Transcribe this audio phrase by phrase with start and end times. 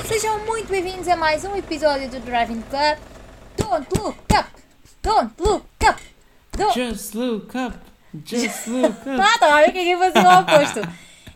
[0.00, 2.98] Sejam muito bem-vindos a mais um episódio do Driving Club.
[3.58, 4.48] Don't look up!
[5.02, 6.00] Don't look up!
[6.56, 6.74] Don't...
[6.74, 7.76] Just look up,
[8.24, 9.20] just look up.
[9.20, 10.80] Ah, tá a ver que aqui fazer o oposto.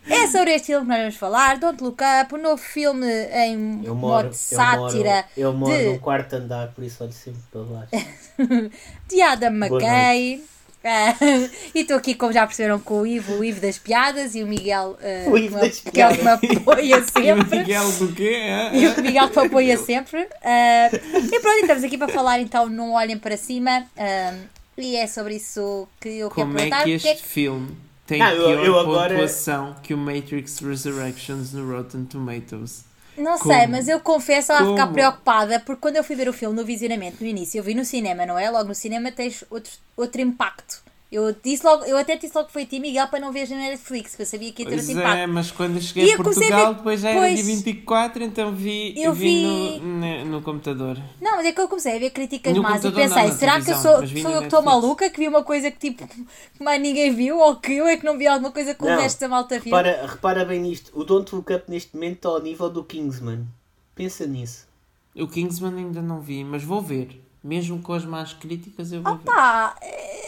[0.09, 3.85] É sobre este filme que nós vamos falar, Don't Look Up, o novo filme em
[3.85, 7.03] Eu modo moro, de sátira eu moro, eu moro de, no quarto andar, por isso
[7.03, 8.07] olho sempre para baixo.
[9.07, 10.43] de Adam Boa McKay.
[10.89, 11.15] Ah,
[11.75, 14.47] e estou aqui, como já perceberam, com o Ivo, o Ivo das piadas e o
[14.47, 17.03] Miguel, ah, O Ivo que me- das que é o que me apoia E o
[17.03, 17.57] sempre.
[17.59, 18.41] Miguel do quê?
[18.73, 20.27] E o Miguel que me apoia sempre.
[20.43, 23.85] Ah, e pronto, estamos aqui para falar então Não Olhem Para Cima.
[23.97, 24.33] ah,
[24.77, 26.83] e é sobre isso que eu quero Como é perguntar.
[26.85, 27.75] que é este filme
[28.05, 32.85] tem Não, eu- pior eu agora- pontuação que o Matrix Resurrections no Rotten Tomatoes?
[33.17, 33.51] Não Como?
[33.51, 36.63] sei, mas eu confesso a ficar preocupada porque quando eu fui ver o filme no
[36.63, 38.49] visionamento, no início, eu vi no cinema, não é?
[38.49, 40.83] Logo no cinema tens outro, outro impacto.
[41.09, 43.47] Eu, disse logo, eu até disse logo que foi a ti, Miguel, para não ver
[43.49, 45.33] na Netflix, porque eu sabia que ia ter Pois outro é, impacto.
[45.33, 47.35] mas quando eu E cheguei a comecei a Portugal, ver- depois já era pois.
[47.35, 50.97] dia 24, então vi, Eu vi, vi- No, no computador.
[51.21, 53.61] Não, mas é que eu comecei a ver críticas No más e pensei, não, será
[53.61, 56.25] que eu sou, sou eu que estou maluca, que vi uma coisa que tipo que
[56.61, 59.21] mais ninguém viu, ou que eu é que não vi alguma coisa que o resto
[59.21, 59.73] da malta viu?
[59.73, 63.47] Repara, repara bem nisto, o Don't Look Up neste momento está ao nível do Kingsman.
[63.95, 64.67] Pensa nisso.
[65.15, 67.23] O Kingsman ainda não vi, mas vou ver.
[67.41, 69.23] Mesmo com as más críticas, eu vou ver.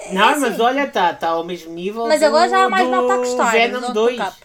[0.10, 0.42] É- Não, é assim.
[0.42, 3.14] mas olha, está tá ao mesmo nível Mas do, agora já há mais do malta
[3.14, 3.52] a gostar.
[3.52, 4.18] Venom não 2.
[4.18, 4.36] tocar.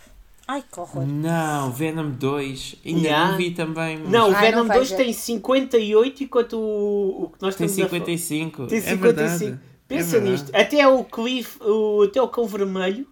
[0.47, 1.07] Ai, que horror.
[1.07, 2.77] Não, Venom 2.
[2.85, 3.31] Ainda Yeah.
[3.31, 3.99] não vi também.
[3.99, 4.97] mas Não, o Ai, Venom não 2 veja.
[5.03, 8.67] tem 58 enquanto o, o que nós tem estamos a falar- 55.
[8.67, 9.03] Tem É 55.
[9.03, 9.61] verdade.
[9.89, 10.31] Pensa é verdade.
[10.43, 10.51] nisto.
[10.55, 13.07] Até o Cliff, o, até o Cão Vermelho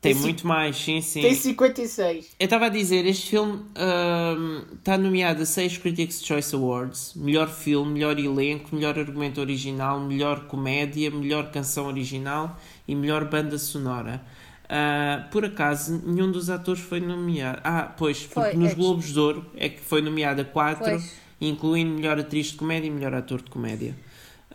[0.00, 1.20] Tem Tem muito mais, sim, sim.
[1.22, 2.26] tem 56.
[2.38, 3.62] Eu estava a dizer, este filme
[4.78, 10.46] está nomeado a 6 Critics' Choice Awards: melhor filme, melhor elenco, melhor argumento original, melhor
[10.46, 14.22] comédia, melhor canção original e melhor banda sonora.
[14.68, 17.60] Ah, por acaso, nenhum dos atores foi nomeado.
[17.64, 18.74] Ah, pois, porque Foi, nos é.
[18.76, 21.12] Globos de Ouro é que foi nomeado a 4, Pois.
[21.40, 23.96] incluindo melhor atriz de comédia e melhor ator de comédia.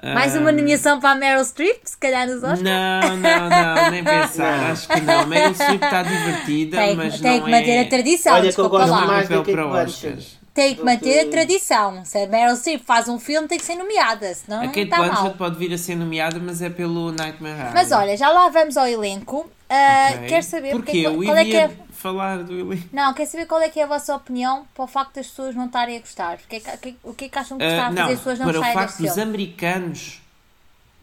[0.01, 2.61] Mais uma nomeação para a Meryl Streep, se calhar nos Oscars.
[2.61, 4.57] Não, não, não, nem pensar.
[4.57, 4.71] Não.
[4.71, 5.27] Acho que não.
[5.27, 7.81] Meryl Streep está divertida, Tem, mas tem não que manter é...
[7.81, 9.03] a tradição, Olha que eu desculpa gosto lá.
[9.03, 9.83] é mais papel do Kate para.
[9.83, 10.43] Oscars.
[10.53, 12.05] Tem que manter a que- tradição.
[12.05, 14.81] Se a Meryl Streep faz um filme, tem que ser nomeada, senão A não Kate
[14.81, 15.31] está Blanchett mal.
[15.33, 17.73] pode vir a ser nomeada, mas é pelo Nightmare Alley.
[17.73, 19.49] Mas olha, já lá vamos ao elenco.
[19.69, 20.27] Ah, Ok.
[20.27, 21.03] Quero saber Porquê?
[21.03, 21.71] porque, Eu qual é que é...
[22.03, 22.87] falar do elenco.
[22.91, 25.55] Não, quero saber qual é que é a vossa opinião para o facto das pessoas
[25.55, 26.37] não estarem a gostar.
[26.37, 28.09] Porque, é que- que- o que é que acham que está Ah, a fazer não,
[28.11, 30.21] as pessoas não para o facto dos americanos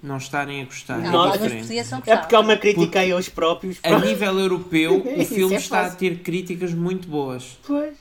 [0.02, 0.98] não estarem a gostar.
[0.98, 1.78] Não, é diferente.
[2.06, 3.78] É porque há uma crítica aí aos próprios.
[3.82, 5.98] A nível europeu, o filme é está a fácil.
[5.98, 7.58] ter críticas muito boas.
[7.66, 7.94] Pois.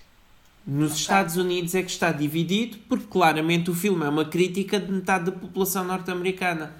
[0.67, 4.91] Nos Estados Unidos é que está dividido, porque claramente o filme é uma crítica de
[4.91, 6.71] metade da população norte-americana.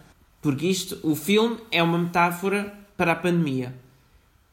[0.42, 3.74] Porque isto, o filme é uma metáfora para a pandemia.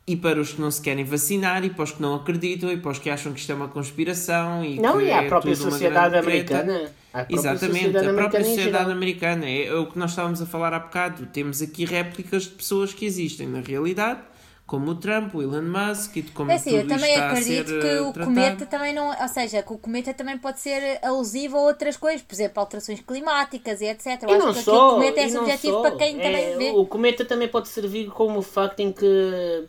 [0.09, 2.77] E para os que não se querem vacinar, e para os que não acreditam, e
[2.77, 4.65] para os que acham que isto é uma conspiração.
[4.65, 6.95] E Não, que e a é própria tudo uma sociedade americana.
[7.13, 9.47] A própria Exatamente, sociedade a própria americana sociedade americana.
[9.47, 11.27] É, é o que nós estávamos a falar há bocado.
[11.27, 14.21] Temos aqui réplicas de pessoas que existem na realidade,
[14.67, 17.11] como o Trump, o Elon Musk e de como É assim, eu tudo isto também
[17.11, 18.25] está a ser acredito que eh, o tratado.
[18.25, 19.09] cometa também não.
[19.21, 23.01] Ou seja, que o cometa também pode ser alusivo a outras coisas, por exemplo, alterações
[23.01, 24.23] climáticas e etc.
[24.23, 26.57] Eu E acho não que aqui só, o cometa é subjetivo para quem É, também
[26.57, 26.71] vê.
[26.73, 29.69] O cometa também pode servir como o facto em que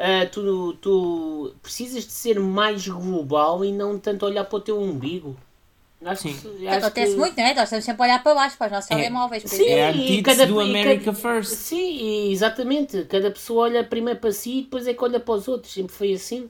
[0.00, 4.80] ah, tu, tu precisas de ser mais global e não tanto olhar para o teu
[4.80, 5.36] umbigo.
[6.02, 6.66] Acho Sim.
[6.66, 7.52] acho Acontece que- muito, não é?
[7.54, 8.94] Nós estamos sempre a olhar para baixo, para os nossos É.
[8.96, 9.42] telemóveis.
[9.44, 9.66] Sim.
[9.66, 11.52] É a E antítese cada- do e America cada- First.
[11.54, 13.04] Sim, e exatamente.
[13.04, 15.72] Cada pessoa olha primeiro para si e depois é que olha para os outros.
[15.74, 16.48] Sempre foi assim.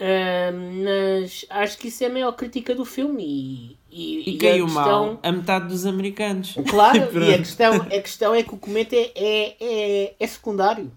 [0.00, 3.22] Ah, mas acho que isso é a maior crítica do filme.
[3.22, 6.54] E, e, E e caiu a mal questão, a metade dos americanos.
[6.68, 7.38] Claro, e a Pronto.
[7.38, 10.90] questão, a questão é que o cometa é, é, é, é secundário.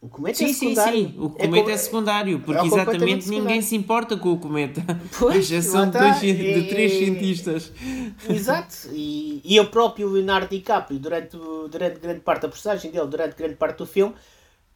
[0.00, 1.08] O cometa Sim, é sim, secundário.
[1.08, 1.14] sim.
[1.18, 4.82] O cometa co- é secundário, porque é exatamente ninguém se importa com o cometa.
[5.18, 6.00] Pois, A de, está.
[6.00, 7.72] dois, de três cientistas.
[8.28, 8.88] Exato.
[8.92, 13.56] E, e o próprio Leonardo DiCaprio, durante, durante grande parte da personagem dele, durante grande
[13.56, 14.14] parte do filme,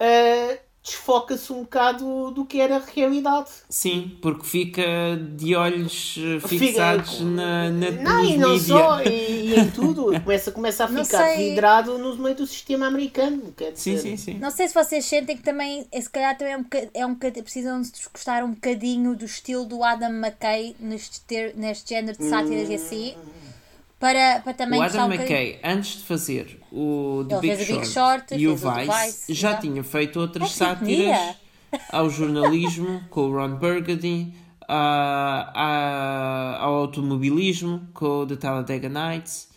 [0.00, 3.49] ah, desfoca-se um bocado do que era a realidade.
[3.71, 4.83] Sim, porque fica
[5.34, 8.66] de olhos eh, Fica- fixados na, na, Não, e não mídia.
[8.77, 10.04] só, e, e em tudo.
[10.22, 11.51] Começa, começa a Não ficar sei.
[11.51, 13.53] vidrado no meio do sistema americano.
[13.57, 14.39] Quer Sim, dizer, sim, sim.
[14.39, 17.15] Não sei se vocês sentem que também, se calhar também é um bocadinho, é um
[17.15, 22.19] bocadinho precisam de desgostar um bocadinho do estilo do Adam McKay neste, ter, neste género
[22.19, 23.15] de sátiras e assim,
[23.98, 25.12] para, para também O Adam um.
[25.12, 28.74] McKay, antes de fazer o The Big, o Big Short, Short, e o fez o
[28.91, 31.36] Vice, Vice, já tinha feito outras É sátiras
[31.91, 34.32] ao jornalismo, com o Ron Burgundy,
[34.68, 39.48] a- a- ao automobilismo, com o The Talladega Nights,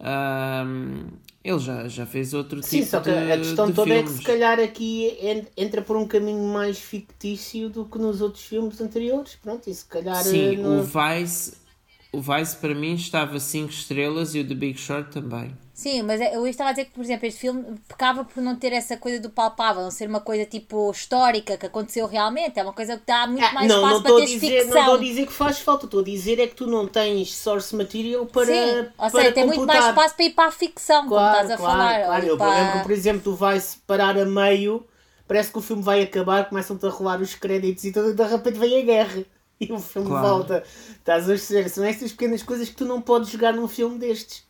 [0.00, 1.08] Ahm,
[1.42, 4.08] ele já, já fez outro Sim, tipo só que de, a questão toda é que
[4.08, 4.18] filmes.
[4.20, 8.80] se calhar aqui en- entra por um caminho mais fictício do que nos outros filmes
[8.80, 9.36] anteriores.
[9.42, 10.22] Pronto, e se calhar.
[10.22, 11.54] Sim, eh, no- o Vice,
[12.12, 15.56] o Vice para mim estava 5 estrelas e o The Big Short também.
[15.72, 18.72] Sim, mas eu estava a dizer que, por exemplo, este filme pecava por não ter
[18.72, 22.58] essa coisa do palpável, não ser uma coisa tipo histórica que aconteceu realmente.
[22.58, 24.26] É uma coisa que dá muito Ah, mais não, espaço não para estou a ter
[24.26, 24.80] dizer, não ficção.
[24.80, 27.76] estou a dizer que faz falta, estou a dizer é que tu não tens source
[27.76, 28.46] material para.
[28.46, 31.42] Sim, ou para seja, tem muito mais espaço para ir para a ficção, como Claro,
[31.42, 32.04] estás a claro, falar.
[32.06, 32.26] claro.
[32.26, 34.84] Eu para- lembro, por exemplo, tu vais parar a meio,
[35.28, 38.22] parece que o filme vai acabar, começam-te a rolar os créditos e tudo, e de
[38.24, 39.24] repente vem a guerra.
[39.68, 40.28] E o filme Claro.
[40.28, 40.62] volta.
[40.98, 41.68] Estás a perceber?
[41.68, 44.44] São estas pequenas coisas que tu não podes jogar num filme destes.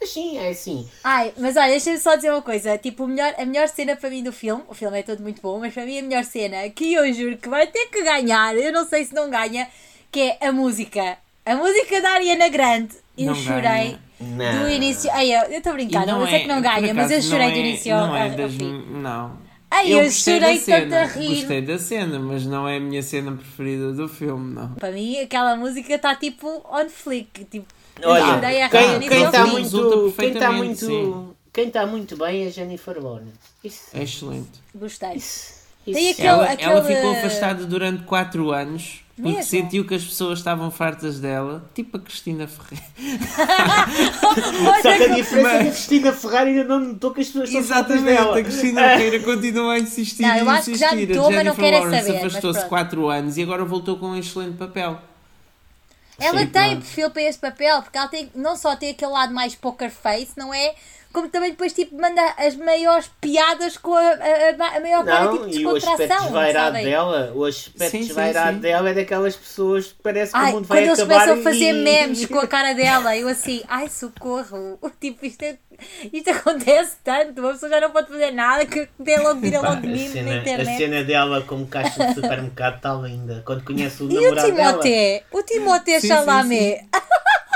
[0.00, 0.88] Mas sim, é assim.
[1.04, 2.78] Ai, mas olha, deixa-me só dizer uma coisa.
[2.78, 5.42] Tipo, o melhor, a melhor cena para mim do filme, o filme é todo muito
[5.42, 8.56] bom, mas para mim a melhor cena, que eu juro que vai ter que ganhar,
[8.56, 9.68] eu não sei se não ganha,
[10.10, 11.18] que é a música.
[11.44, 12.94] A música da Ariana Grande.
[13.18, 14.00] Eu Não chorei ganha.
[14.18, 14.62] Não.
[14.62, 15.10] do início.
[15.12, 17.28] Ai, eu estou a brincar, E não, eu sei que não ganha, mas eu acaso,
[17.30, 18.84] chorei não do é- início ao, não é ao das fim.
[18.92, 19.41] Não.
[19.74, 21.28] Ai, eu gostei chorei da cena, tanto a rir.
[21.36, 24.68] Gostei da cena, mas não é a minha cena preferida do filme, não.
[24.74, 27.44] Para mim, aquela música está tipo on flick.
[27.46, 27.66] Tipo,
[28.00, 28.70] eu Olha, chorei a rir
[29.08, 31.30] quem, está muito, quem está perfeitamente, muito, sim.
[31.52, 33.32] quem está muito bem é a Jennifer Lawrence.
[33.64, 34.50] Isso, É excelente.
[34.74, 35.14] Gostei.
[35.14, 35.54] isso,
[35.86, 36.10] Tem isso.
[36.12, 39.50] aquele- Ela, aquele- ela ficou afastada durante 4 anos porque Mesmo?
[39.50, 42.84] sentiu que as pessoas estavam fartas dela, tipo a Cristina Ferreira.
[44.82, 47.26] Só que a diferença é que a Mas- Cristina Ferrari ainda não notou que as
[47.28, 48.38] pessoas estão fartas Exatamente, dela.
[48.38, 51.14] a Cristina Ferreira continua a insistir Não, eu e acho que já insistir.
[51.14, 52.68] notou, a mas não Jennifer quer é Lawrence saber, mas afastou-se pronto.
[52.70, 54.98] 4 anos e agora voltou com um excelente papel.
[56.18, 56.82] Ela Sim, tem pronto.
[56.82, 60.32] perfil para esse papel, porque ela tem, não só tem aquele lado mais poker face,
[60.36, 60.74] não é?
[61.12, 65.48] Como também depois tipo, manda as maiores piadas com a, a, a- maior cara Não,
[65.50, 66.72] tipo, e o aspecto descontração.
[66.72, 68.60] dela, o aspecto Sim, sim, desvairado sim.
[68.60, 71.40] dela é daquelas pessoas que parece que Ai, o mundo quando vai eles acabar começam
[71.40, 71.82] a fazer e...
[71.84, 75.58] memes com a cara dela, eu assim, ai socorro, tipo, isto, é-
[76.12, 79.80] isto acontece tanto, uma pessoa já não pode fazer nada que dê logo, vira logo
[79.80, 80.76] de mim na cena, a internet.
[80.78, 83.42] cena dela como caixa de supermercado está linda.
[83.44, 85.22] Quando conhece o E o namorado dela.
[85.32, 85.42] O
[85.98, 86.86] Sim, sim, Chalamet.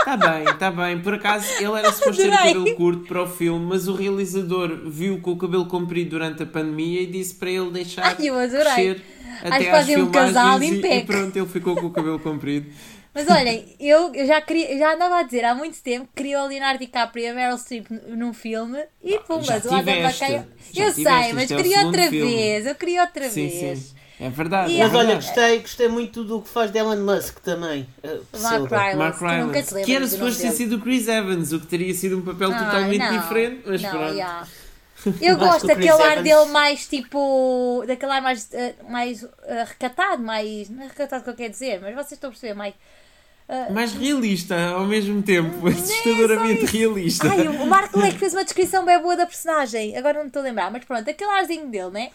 [0.07, 1.01] Está bem, está bem.
[1.01, 4.89] Por acaso, ele era suposto ter o cabelo curto para o filme, mas o realizador
[4.89, 8.39] viu com o cabelo comprido durante a pandemia e disse para ele deixar Ai, eu
[8.39, 8.63] adorei.
[8.63, 9.03] crescer
[9.43, 12.67] até às um casal e, e pronto, ele ficou com o cabelo comprido.
[13.13, 16.41] Mas olhem, eu, eu já, queria, já andava a dizer há muito tempo que queria
[16.41, 19.95] o Leonardo DiCaprio e a Meryl Streep num filme e pum, já mas o Adam
[19.95, 20.43] McKay.
[20.73, 22.35] já Eu sei, mas é queria outra filme.
[22.35, 23.79] vez, eu queria outra Sim, vez.
[23.79, 23.95] sim.
[24.19, 24.73] É verdade.
[24.73, 25.27] E é Mas olha, verdade.
[25.27, 27.87] gostei, gostei muito do que faz de Elon Musk também.
[28.03, 28.71] Uh, Mark.
[28.71, 31.67] Rylance, Mark nunca te lembras que era suposto ter sido o Chris Evans, o que
[31.67, 34.13] teria sido um papel Ah, totalmente não, diferente, mas não, pronto.
[34.15, 34.49] yeah.
[35.21, 37.85] Eu Acho gosto daquele ar dele mais tipo.
[37.87, 40.71] daquele ar mais, eh, mais eh, recatado, mais.
[40.71, 42.75] não é recatado que eu quero dizer, mas vocês estão a perceber, mais.
[43.71, 47.29] Mais realista ao mesmo tempo, assustadoramente realista.
[47.31, 50.45] Ai, o Marco Leque fez uma descrição bem boa da personagem, agora não estou a
[50.45, 52.11] lembrar, mas pronto, aquele arzinho dele, né?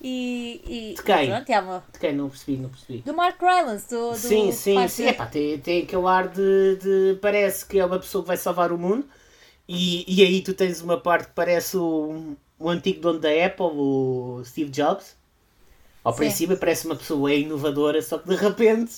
[0.00, 0.60] E.
[0.66, 1.28] e De quem?
[1.30, 2.12] Pronto, é uma- De quem?
[2.14, 2.98] Não percebi, não percebi.
[2.98, 4.10] do Mark Rylance, do.
[4.10, 5.06] do Sim, sim, faz- sim.
[5.06, 8.72] Epá, tem, tem aquele ar de, de- Parece que é uma pessoa que vai salvar
[8.72, 9.06] o mundo.
[9.68, 13.66] E, e aí tu tens uma parte que parece o, o antigo dono da Apple,
[13.66, 15.16] o Steve Jobs.
[16.02, 16.18] Ao Sim.
[16.18, 18.92] princípio parece uma pessoa inovadora, só que de repente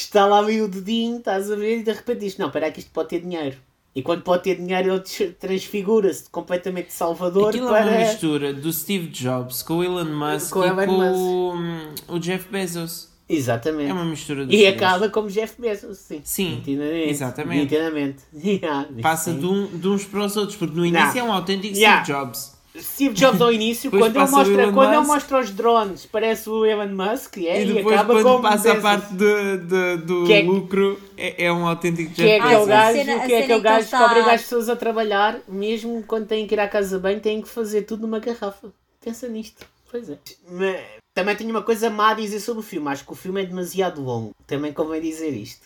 [0.00, 2.80] está lá meio o dedinho, estás a ver, e de repente diz: Não, espera que
[2.80, 3.56] isto pode ter dinheiro.
[3.96, 7.90] E quando pode ter dinheiro, ele transfigura-se completamente de Salvador Aquilo para.
[7.90, 10.92] é uma mistura do Steve Jobs com o Elon Musk Com o e Elon com
[10.92, 11.14] Musk.
[11.14, 13.08] o, hum, o Jeff Bezos.
[13.28, 13.90] Exatamente.
[13.90, 14.74] É uma mistura dos E três.
[14.76, 16.20] acaba como Jeff Bezos, sim.
[16.24, 17.08] Sim, Nitidamente.
[17.10, 17.60] exatamente.
[17.62, 18.16] Nitidamente.
[18.34, 21.74] Yeah, Passa de, um, de uns para os outros, porque no início é um autêntico
[21.76, 22.02] Yeah.
[22.04, 22.53] Steve Jobs.
[22.76, 26.50] Steve Jobs ao início, Depois quando, ele o mostra, quando ele mostra os drones, parece
[26.50, 29.96] o Elon Musk é, E e, depois, acaba quando como passa a parte de, de-
[29.98, 33.32] do Que é- lucro, é, é um autêntico Que é aquele a gajo, cena- que
[33.32, 36.58] é aquele que gajo que obriga as pessoas a trabalhar, mesmo quando têm que ir
[36.60, 38.68] à casa bem, têm que fazer tudo numa garrafa.
[39.00, 39.64] Pensa nisto.
[39.88, 40.18] Pois é.
[40.50, 40.80] Mas,
[41.14, 42.88] também tenho uma coisa má a dizer sobre o filme.
[42.88, 44.32] Acho que o filme é demasiado longo.
[44.48, 45.64] Também convém dizer isto.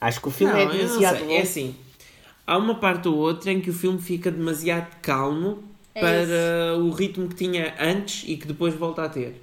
[0.00, 1.26] Acho que o filme Não, é não demasiado sei.
[1.26, 1.38] longo.
[1.38, 1.76] É assim,
[2.46, 5.62] há uma parte ou outra em que o filme fica demasiado calmo
[5.98, 9.42] É para o ritmo que tinha antes e que depois volta a ter.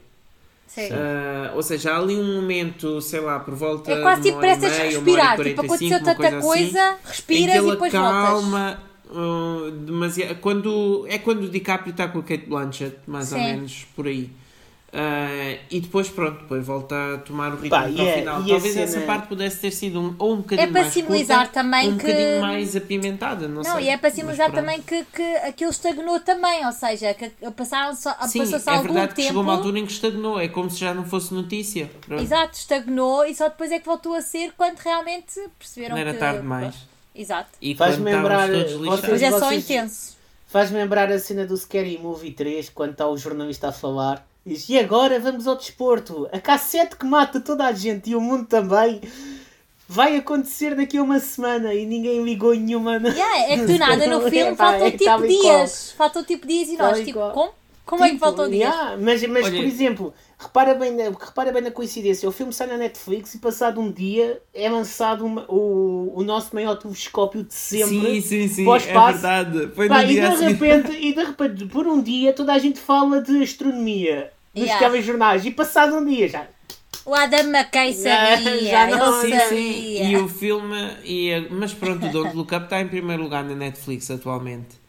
[0.67, 0.89] Sim.
[0.91, 4.39] Ah, ou seja, há ali um momento, sei lá, por volta É quase de tipo,
[4.39, 5.37] uma hora e parece meia, uma hora e respirar.
[5.37, 8.11] Tipo, 45, aconteceu tanta coisa assim, coisa, em respiras e depois voltas.
[8.11, 10.35] acalma uh, demasiado.
[10.39, 13.45] Quando, é quando o DiCaprio está com a Kate Blanchett, mais ou Sim.
[13.45, 14.29] menos por aí.
[14.97, 18.35] Ah, e depois, pronto, depois volta a tomar o ritmo Pá, para o a- final.
[18.45, 21.39] Talvez cena- essa parte pudesse ter sido um, ou um bocadinho É para mais simbolizar
[21.39, 23.83] curta, também um que- bocadinho mais apimentada, não, Não, sei.
[23.85, 28.15] e é para simbolizar também que, que aquilo estagnou também, ou seja, que passaram só,
[28.25, 29.27] Sim, passou-se é algum verdade que tempo.
[29.27, 30.39] chegou uma altura em que estagnou.
[30.39, 31.91] É como se já não fosse notícia.
[32.07, 32.23] Pronto.
[32.23, 36.13] Exato, estagnou e só depois é que voltou a ser quando realmente perceberam Não era
[36.13, 36.19] que.
[36.19, 36.75] tarde demais.
[37.13, 37.49] Exato.
[37.61, 38.47] E Faz-me lembrar.
[38.49, 40.15] Mas é só vocês- intenso.
[40.47, 44.25] Faz-me lembrar a cena do Scary Movie 3, quando está o jornalista a falar.
[44.45, 46.29] Diz, e agora vamos ao desporto.
[46.31, 49.01] A cassete que mata toda a gente e o mundo também.
[49.87, 52.93] Vai acontecer daqui a uma semana e ninguém ligou nenhuma.
[52.97, 55.91] Yeah, é que do nada no filme Pá, faltam é tipo e dias.
[55.91, 57.51] Faltam tipo dias e Tal nós, tipo, como?
[57.85, 58.73] Como é que Tipo, faltam dias?
[58.73, 62.27] yeah, mas, mas Olha- por exemplo, repara bem, na, repara bem na coincidência.
[62.27, 66.55] O filme sai na Netflix e passado um dia é lançado uma- o, o nosso
[66.55, 68.21] maior telescópio de sempre.
[68.21, 69.67] Sim, sim, sim, é verdade.
[69.75, 73.21] Foi Pá, e, de repente, e de repente, por um dia, toda a gente fala
[73.21, 74.79] de astronomia nos Yeah.
[74.79, 75.45] telejornais.
[75.45, 76.47] E passado um dia já.
[77.05, 79.49] O Adam McKay sabia, Já não- Sim, sabia.
[79.49, 80.07] sim.
[80.11, 80.75] E o filme.
[81.03, 84.83] E, a- mas pronto, o Don't Look Up está em primeiro lugar na Netflix atualmente.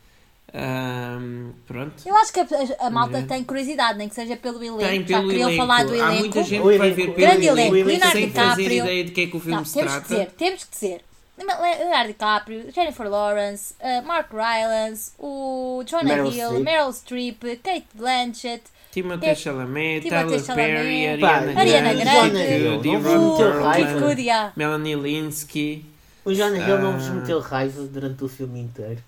[0.54, 1.94] Ahm, pronto.
[2.06, 2.46] Eu acho que a,
[2.86, 3.22] a- malta É.
[3.22, 4.78] tem curiosidade, nem que seja pelo elenco.
[4.78, 5.66] Tem Já pelo queriam elenco.
[5.66, 6.18] falar do Há elenco.
[6.20, 8.84] muita gente que vai ver pelo Grande elenco, elenco, Leonardo sem fazer DiCaprio.
[8.84, 10.14] ideia de que é que o filme Não, se temos que trata.
[10.14, 11.00] dizer, temos que dizer.
[11.38, 16.64] Leonardo DiCaprio, Jennifer Lawrence, uh, Mark Rylance, o Jonah Meryl Hill, Streep.
[16.64, 18.62] Meryl Streep, Kate Blanchett,
[19.02, 21.58] Timothée Chalamet, Timothée Tyler Perry, Chalamet.
[21.60, 22.80] Ariana Ariana Grande, Hill,
[23.12, 24.52] Ron.
[24.56, 25.84] Melanie Linsky.
[26.24, 27.12] O Jonah Hill não vos Ah.
[27.12, 28.98] meteu raiva durante o filme inteiro.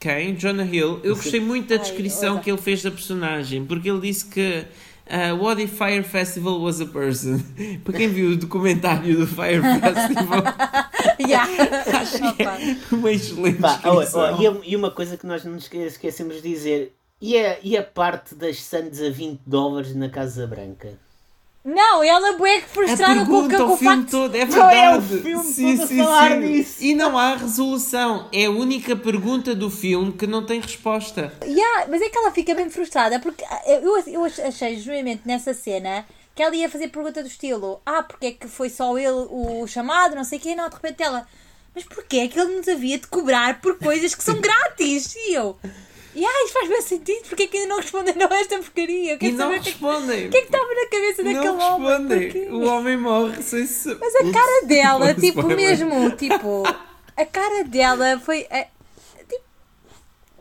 [0.00, 0.34] Quem?
[0.34, 1.00] Jonah Hill.
[1.04, 4.64] Eu gostei muito da descrição que ele fez da personagem, porque ele disse que
[5.08, 7.40] uh, What if Fire Festival was a person?
[7.84, 10.42] Para quem viu o documentário do Fire Festival,
[11.18, 11.48] Yeah.
[11.98, 14.42] acho que é uma excelente Pá, descrição.
[14.42, 16.92] e, a- e uma coisa que nós não nos esque- esquecemos de dizer.
[17.20, 20.98] E a, e a parte das Sands a 20 dólares na Casa Branca?
[21.64, 24.10] Não, ela bué que A frustrada com, o- pergunta, com o o filme facto.
[24.12, 25.22] todo, é Não é o verdade.
[25.22, 26.40] filme sim, todo a sim, falar sim.
[26.40, 26.84] disso.
[26.84, 28.28] E não há resolução.
[28.32, 31.32] É a única pergunta do filme que não tem resposta.
[31.42, 35.52] Yeah, mas é que ela fica bem frustrada porque ah, eu, eu achei genuinamente nessa
[35.54, 36.06] cena
[36.36, 39.66] que ela ia fazer pergunta do estilo: Ah, porque é que foi só ele o
[39.66, 41.26] chamado, não sei o quê, não, de repente ela.
[41.74, 45.16] Mas porquê é que ele nos havia de cobrar por coisas que são grátis?
[45.16, 45.58] E eu.
[46.18, 49.10] E isto faz bem sentido, porque é que ainda não responderam a esta porcaria?
[49.12, 50.26] Eu E quero não é respondem.
[50.26, 52.48] o que é que estava na cabeça daquele Não homem.
[52.50, 53.94] O homem morre sem se...
[54.00, 56.62] Mas a cara dela, tipo, mesmo, tipo,
[57.16, 58.46] a cara dela foi.
[58.48, 58.68] é,
[59.28, 59.42] tipo,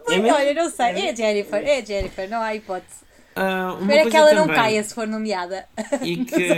[0.06, 0.38] foi- É mesmo?
[0.38, 3.04] olha, não sei, é a Jennifer, é a Jennifer, não há hipótese.
[3.38, 5.68] Espera coisa que ela não também, caia se for nomeada.
[6.02, 6.50] E que,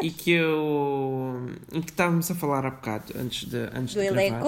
[0.00, 1.46] e que eu.
[1.70, 4.38] E que estávamos a falar há bocado, antes de, antes Do de gravar.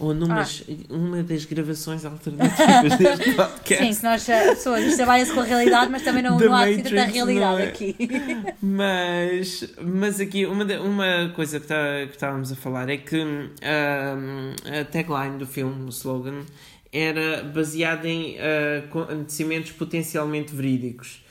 [0.00, 3.84] Ou numas, uma das gravações alternativas deste podcast.
[3.84, 6.64] Sim, que nós eh, pessoas, trabalha-se com a realidade, mas também não, The não há
[6.64, 7.68] tanta Matrix, realidade é?
[7.68, 7.96] aqui.
[8.62, 14.54] Mas, mas aqui, uma, uma coisa que, tá, que estávamos a falar é que ahm,
[14.64, 16.44] a tagline do filme, o slogan,
[16.90, 21.22] era baseada em ah, acontecimentos potencialmente verídicos.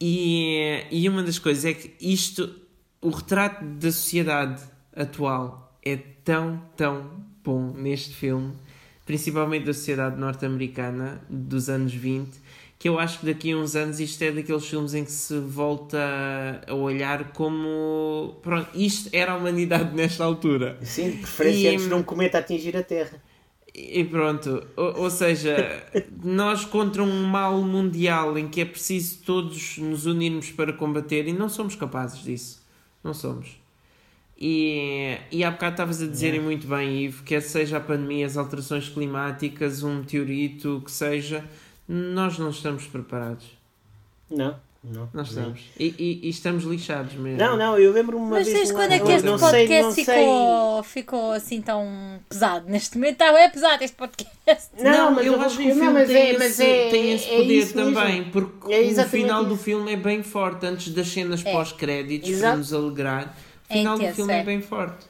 [0.00, 2.54] E, e uma das coisas é que isto,
[3.00, 4.62] o retrato da sociedade
[4.94, 7.10] atual é tão, tão
[7.44, 8.52] bom neste filme,
[9.04, 12.40] principalmente da sociedade norte-americana dos anos 20,
[12.78, 15.38] que eu acho que daqui a uns anos isto é daqueles filmes em que se
[15.38, 15.98] volta
[16.66, 18.36] a olhar como.
[18.42, 20.78] Pronto, isto era a humanidade nesta altura.
[20.82, 23.22] Sim, de preferência E- antes de um cometa atingir a Terra.
[23.74, 25.56] E pronto, ou, ou seja,
[26.22, 31.32] nós contra um mal mundial em que é preciso todos nos unirmos para combater e
[31.32, 32.62] não somos capazes disso.
[33.02, 33.61] Não somos.
[34.38, 38.36] E, e há bocado estavas a dizerem muito bem, Ivo, quer seja a pandemia, as
[38.36, 41.44] alterações climáticas, um meteorito, o que seja,
[41.88, 43.46] nós não estamos preparados.
[44.28, 45.08] Não, não.
[45.14, 45.42] Nós não.
[45.54, 45.60] estamos.
[45.78, 47.38] E, e- e estamos lixados mesmo.
[47.38, 48.56] Não, não, eu lembro-me uma Mas vez.
[48.58, 51.86] desde lá- quando é que este não podcast sei, ficou, ficou assim tão
[52.28, 53.12] pesado neste momento?
[53.12, 54.70] Está bem pesado este podcast.
[54.76, 56.88] Não, Não, mas eu eu acho que o filme mas tem, é- esse, mas é-
[56.88, 57.94] tem esse é poder isso mesmo.
[57.94, 59.62] também, porque É o final do isso.
[59.62, 61.52] filme é bem forte, antes das cenas É.
[61.52, 63.38] pós-créditos, para nos alegrar.
[63.72, 64.38] O É final do intenso, filme é.
[64.40, 64.44] é.
[64.44, 65.06] bem forte.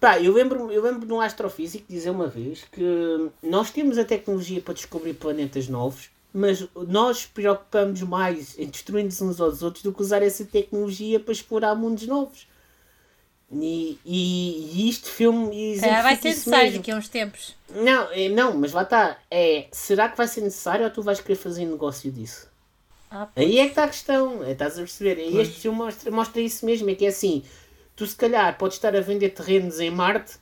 [0.00, 4.04] Pá, eu lembro, eu lembro de um astrofísico dizer uma vez que nós temos a
[4.04, 9.92] tecnologia para descobrir planetas novos, mas nós preocupamos mais em destruir-nos uns aos outros do
[9.92, 12.46] que usar essa tecnologia para explorar mundos novos.
[13.50, 16.78] E, e, e isto filme Se calhar vai ser necessário mesmo.
[16.78, 17.54] daqui a uns tempos.
[17.74, 19.16] Não, é, não, mas lá está.
[19.30, 22.48] É, será que vai ser necessário ou tu vais querer fazer negócio disso?
[23.08, 25.18] Ah, Aí é que está a questão, é, estás a perceber?
[25.20, 25.48] E Pois.
[25.48, 27.44] este filme mostra, mostra isso mesmo, é que é assim,
[27.96, 30.34] tu se calhar podes estar a vender terrenos em Marte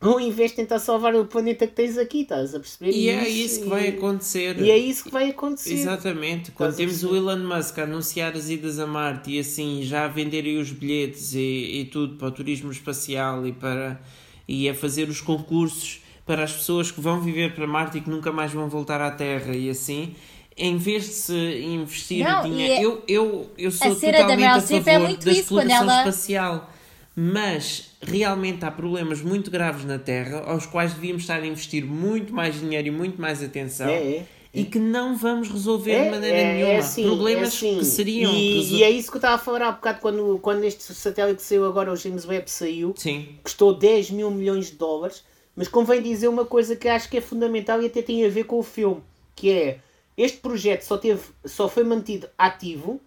[0.00, 2.90] ou em vez de tentar salvar o planeta que tens aqui, estás a perceber?
[2.90, 4.60] E é isso que vai e- acontecer.
[4.60, 5.72] E é isso que vai acontecer.
[5.72, 6.50] Exatamente.
[6.50, 7.16] Quando Estás a temos o?
[7.16, 11.32] Elon Musk a anunciar as idas a Marte e assim já a venderem os bilhetes
[11.34, 11.38] e,
[11.80, 13.98] e tudo para o turismo espacial e, para,
[14.46, 18.10] e a fazer os concursos para as pessoas que vão viver para Marte e que
[18.10, 20.14] nunca mais vão voltar à Terra e assim.
[20.56, 24.44] Em vez de se investir Não, e dinheiro, é- eu, eu, eu sou da totalmente
[24.44, 26.70] a Streep favor é muito da exploração ela- espacial.
[27.16, 32.32] Mas realmente há problemas muito graves na Terra aos quais devíamos estar a investir muito
[32.32, 33.88] mais dinheiro e muito mais atenção.
[33.88, 34.26] É, é.
[34.52, 36.72] E que não vamos resolver É, de maneira é, nenhuma.
[36.74, 37.78] é assim, Problemas é assim.
[37.78, 38.32] que seriam.
[38.32, 40.82] E, resol- e é isso que eu estava a falar há bocado quando, quando este
[40.94, 45.24] satélite que saiu agora, o James Webb saiu, Sim, custou 10 mil milhões de dólares,
[45.56, 48.44] mas convém dizer uma coisa que acho que é fundamental e até tem a ver
[48.44, 49.02] com o filme,
[49.34, 49.78] que é
[50.16, 53.00] este projeto só, teve, só foi mantido ativo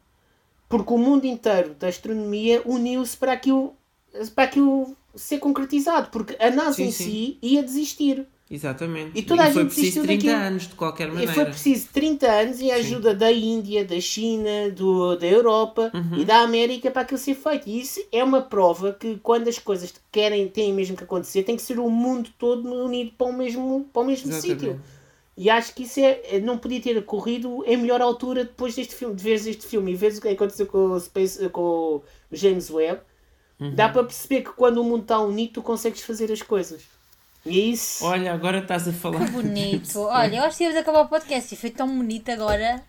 [0.68, 3.74] porque o mundo inteiro da astronomia uniu-se para aquilo,
[4.36, 7.04] para aquilo ser concretizado, porque a NASA Sim, em sim.
[7.04, 8.26] si ia desistir.
[8.50, 9.12] exatamente.
[9.18, 10.46] E toda a foi gente preciso desistiu 30 daquilo.
[10.48, 11.34] anos, de qualquer E maneira.
[11.34, 16.20] foi preciso 30 anos e a ajuda da Índia, da China, do, da Europa Uhum.
[16.20, 17.68] e da América para aquilo ser feito.
[17.68, 21.56] E isso é uma prova que quando as coisas querem, têm mesmo que acontecer, tem
[21.56, 24.60] que ser o mundo todo unido para o mesmo, para o mesmo Exatamente.
[24.62, 24.82] sítio.
[25.40, 29.14] E acho que isso é, não podia ter ocorrido em melhor altura depois deste filme,
[29.14, 32.72] de veres este filme e veres o que aconteceu com o, Space, com o James
[32.72, 33.02] Webb.
[33.60, 33.74] Uhum.
[33.74, 36.84] Dá para perceber que quando o mundo está unido, tu consegues fazer as coisas.
[37.46, 38.06] E é isso.
[38.06, 39.30] Olha, agora estás a falar.
[39.32, 40.00] Bonito.
[40.02, 41.54] Olha, eu acho que íamos acabar o podcast.
[41.54, 42.84] E foi tão bonito agora.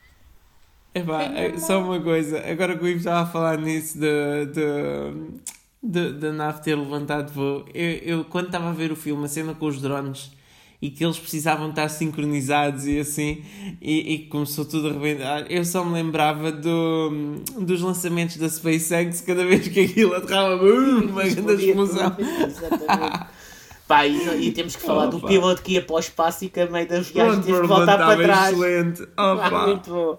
[0.94, 5.40] Epá, é só uma coisa, agora que o Ivo estava a falar nisso de, de,
[5.82, 9.28] de, da nave ter levantado voo, eu, eu quando estava a ver o filme, a
[9.28, 10.32] cena com os drones
[10.80, 13.44] e que eles precisavam estar sincronizados e assim,
[13.82, 19.20] e, e começou tudo a arrebentar, eu só me lembrava do, dos lançamentos da SpaceX,
[19.20, 22.16] cada vez que aquilo aterrava, uma grande explosão.
[22.18, 23.38] Exatamente.
[23.88, 25.28] Pá, e, e temos que falar do Opa.
[25.28, 27.96] piloto que ia para o espaço e que a meio das viagens teve que voltar
[27.96, 28.52] para estava trás.
[28.52, 29.08] excelente.
[29.16, 29.66] Ah, Opa.
[29.66, 30.18] muito bom.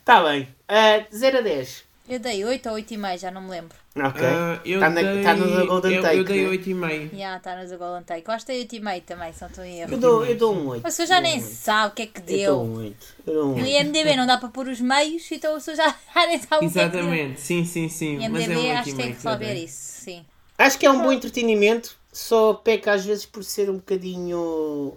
[0.00, 0.48] Está bem.
[0.68, 1.87] Uh, 0 a 10.
[2.08, 3.76] Eu dei 8 ou 8,5, já não me lembro.
[3.96, 4.24] Ok.
[4.24, 6.16] Ah, eu Está dei, tá no Golden eu, Take.
[6.16, 6.56] eu dei né?
[6.56, 7.18] 8,5.
[7.18, 8.24] Já, está nos Golden Take.
[8.26, 9.92] Eu acho que dei 8,5 também, se não estou em erro.
[9.92, 10.80] Eu dou, eu dou um 8.
[10.80, 12.54] A pessoa já nem sabe o que é que Eu deu.
[12.54, 13.06] dou um 8.
[13.26, 13.66] Eu dou um No 8.
[13.68, 16.70] IMDB não dá para pôr os meios, então a pessoa já, já nem sabe o
[16.70, 17.00] que é que deu.
[17.00, 18.16] Exatamente, sim, sim, sim.
[18.16, 19.64] No Mas é IMDB um acho que tem 8,5 que resolver também.
[19.64, 20.26] isso, sim.
[20.56, 24.96] Acho que é um bom entretenimento, só peca às vezes por ser um bocadinho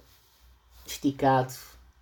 [0.88, 1.54] esticado.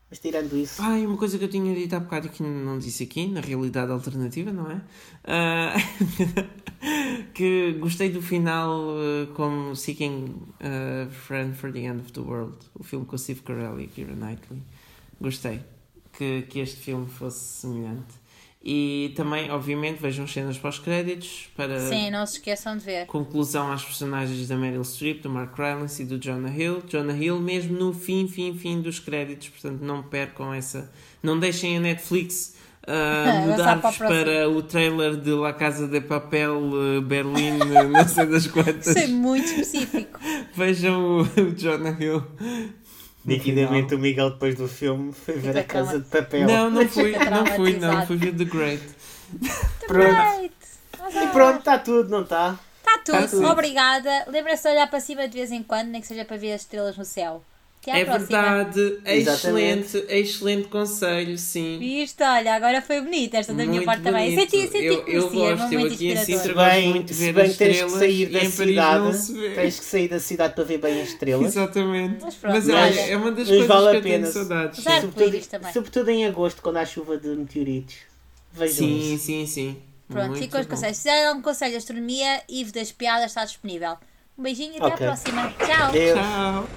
[0.10, 0.82] Mas tirando isso.
[0.82, 3.28] Ah, e uma coisa que eu tinha dito há bocado e que não disse aqui,
[3.28, 4.82] na realidade alternativa, não é?
[5.24, 5.76] Ah,
[7.34, 12.58] que gostei do final ah, como Seeking a Friend for the End of the World,
[12.74, 14.62] o filme com Steve Carell e Keira Knightley.
[15.22, 15.62] Gostei
[16.20, 18.19] que, que este filme fosse semelhante.
[18.62, 23.06] E também, obviamente, vejam cenas pós-créditos para Sim, não se esqueçam de ver.
[23.06, 26.84] conclusão às personagens da Meryl Streep, do Mark Rylance e do Jonah Hill.
[26.86, 30.92] Jonah Hill mesmo no fim, fim, fim dos créditos, portanto não percam essa...
[31.24, 37.02] Não deixem a Netflix para mudar-vos para, o trailer de La Casa de Papel eh,
[37.02, 37.60] Berlim,
[37.92, 38.88] não sei das quantas.
[38.88, 40.20] Isso é muito específico.
[40.56, 42.24] Vejam o, o Jonah Hill.
[43.26, 46.48] Nitidamente o Miguel depois do filme foi ver a casa de papel.
[46.48, 48.06] Não, não fui, não fui, não.
[48.06, 48.84] Fui ver The Great.
[49.88, 50.40] Pronto.
[50.40, 50.54] Right.
[51.16, 52.58] E pronto, está tudo, não está?
[52.80, 53.18] Está tudo.
[53.18, 53.48] Tá tudo.
[53.48, 54.26] Obrigada.
[54.28, 56.62] Lembra-se de olhar para cima de vez em quando, nem que seja para ver as
[56.62, 57.44] estrelas no céu.
[57.82, 58.28] Até à É próxima.
[58.42, 61.78] verdade, é excelente, é excelente conselho, sim.
[61.80, 64.36] Viste, olha, agora foi bonita esta da minha parte também.
[64.36, 64.52] bonito.
[64.52, 66.56] Senti, senti eu, que eu gosto, eu muito aqui em Sintra inspirador.
[66.56, 68.46] gosto bem, muito de se ver bem as que tens que estrelas sair e da
[68.52, 71.46] cidade, se tens que sair da cidade para ver bem as estrelas.
[71.46, 72.14] Exatamente.
[72.16, 73.00] Mas Mas, pronto, olha, olha.
[73.00, 74.28] é uma das Mas coisas vale que a eu tenho pena.
[74.32, 74.84] saudades.
[74.84, 75.74] Sobretudo, isto também.
[75.74, 77.96] sobretudo em agosto, quando há chuva de meteoritos.
[78.52, 79.26] Vejam Sim, isso.
[79.26, 79.78] sim, sim.
[80.10, 80.98] Pronto, Muito fica os conselhos.
[80.98, 83.96] Se quiserem algum conselho de astronomia, Ivo das Piadas está disponível.
[84.38, 84.94] Um beijinho e até Ok.
[84.94, 85.54] à próxima.
[85.66, 85.88] Tchau!
[85.90, 86.20] Adeus.
[86.20, 86.68] Tchau.